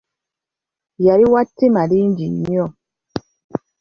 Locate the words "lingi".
1.91-2.25